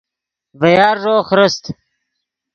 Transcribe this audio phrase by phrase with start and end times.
[0.59, 1.63] ڤے یارݱو خرست